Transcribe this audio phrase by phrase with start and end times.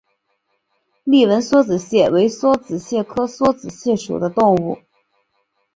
[1.03, 4.79] 丽纹梭子蟹为梭子蟹科梭子蟹属的动物。